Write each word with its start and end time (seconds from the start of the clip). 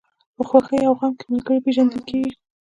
په 0.35 0.41
خوښۍ 0.49 0.81
او 0.87 0.93
غم 0.99 1.13
کې 1.19 1.25
ملګری 1.31 1.63
پېژندل 1.65 2.01
کېږي. 2.09 2.33